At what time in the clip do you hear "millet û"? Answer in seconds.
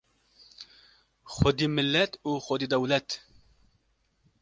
1.77-2.31